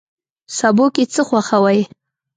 [0.57, 1.79] سبو کی څه خوښوئ؟